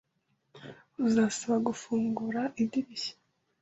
Uzasaba 1.05 1.55
gufungura 1.67 2.41
idirishya. 2.61 3.13